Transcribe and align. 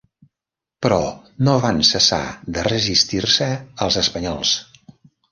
Però 0.85 0.95
no 1.49 1.53
van 1.65 1.81
cessar 1.89 2.21
de 2.55 2.63
resistir-se 2.67 3.49
als 3.87 3.99
espanyols. 4.03 4.55